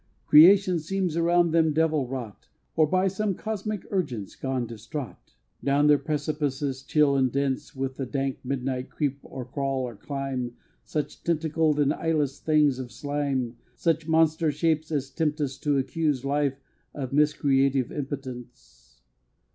[0.25, 5.35] Creation seems around them devil wrought, Or by some cosmic urgence gone distraught.
[5.63, 10.53] Adown their precipices chill and dense With the dank midnight creep or crawl or climb
[10.83, 16.25] Such tentacled and eyeless things of slime, Such monster shapes as tempt us to accuse
[16.25, 16.59] Life
[16.95, 19.01] of a miscreative impotence.